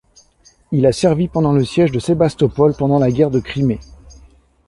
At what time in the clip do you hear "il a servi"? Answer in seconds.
0.71-1.27